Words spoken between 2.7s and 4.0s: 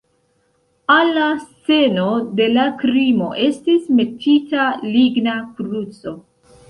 krimo estis